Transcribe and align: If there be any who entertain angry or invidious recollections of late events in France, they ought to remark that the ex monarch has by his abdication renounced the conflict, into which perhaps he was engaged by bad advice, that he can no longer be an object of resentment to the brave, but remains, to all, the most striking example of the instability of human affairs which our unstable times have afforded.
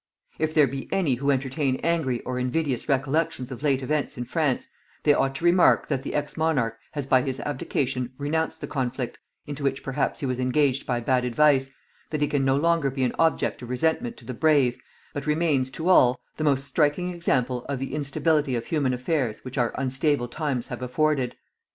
If 0.39 0.55
there 0.55 0.65
be 0.65 0.89
any 0.91 1.13
who 1.13 1.29
entertain 1.29 1.75
angry 1.83 2.21
or 2.21 2.39
invidious 2.39 2.89
recollections 2.89 3.51
of 3.51 3.61
late 3.61 3.83
events 3.83 4.17
in 4.17 4.25
France, 4.25 4.67
they 5.03 5.13
ought 5.13 5.35
to 5.35 5.45
remark 5.45 5.89
that 5.89 6.01
the 6.01 6.15
ex 6.15 6.37
monarch 6.37 6.79
has 6.93 7.05
by 7.05 7.21
his 7.21 7.39
abdication 7.41 8.11
renounced 8.17 8.61
the 8.61 8.67
conflict, 8.67 9.19
into 9.45 9.61
which 9.63 9.83
perhaps 9.83 10.19
he 10.19 10.25
was 10.25 10.39
engaged 10.39 10.87
by 10.87 11.01
bad 11.01 11.23
advice, 11.23 11.69
that 12.09 12.19
he 12.23 12.27
can 12.27 12.43
no 12.43 12.55
longer 12.57 12.89
be 12.89 13.03
an 13.03 13.13
object 13.19 13.61
of 13.61 13.69
resentment 13.69 14.17
to 14.17 14.25
the 14.25 14.33
brave, 14.33 14.75
but 15.13 15.27
remains, 15.27 15.69
to 15.69 15.87
all, 15.87 16.19
the 16.37 16.43
most 16.43 16.65
striking 16.67 17.13
example 17.13 17.63
of 17.65 17.77
the 17.77 17.93
instability 17.93 18.55
of 18.55 18.65
human 18.65 18.95
affairs 18.95 19.45
which 19.45 19.55
our 19.55 19.71
unstable 19.77 20.27
times 20.27 20.69
have 20.69 20.81
afforded. 20.81 21.35